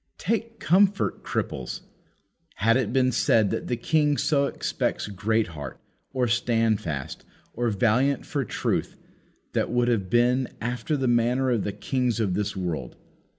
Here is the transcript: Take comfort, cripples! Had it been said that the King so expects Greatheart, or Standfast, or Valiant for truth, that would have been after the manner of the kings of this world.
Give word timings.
Take 0.17 0.59
comfort, 0.59 1.21
cripples! 1.23 1.81
Had 2.55 2.75
it 2.75 2.91
been 2.91 3.11
said 3.11 3.51
that 3.51 3.67
the 3.67 3.77
King 3.77 4.17
so 4.17 4.45
expects 4.47 5.07
Greatheart, 5.07 5.77
or 6.11 6.27
Standfast, 6.27 7.23
or 7.53 7.69
Valiant 7.69 8.25
for 8.25 8.43
truth, 8.43 8.95
that 9.53 9.69
would 9.69 9.89
have 9.89 10.09
been 10.09 10.49
after 10.59 10.97
the 10.97 11.07
manner 11.07 11.51
of 11.51 11.63
the 11.63 11.71
kings 11.71 12.19
of 12.19 12.33
this 12.33 12.55
world. 12.55 12.95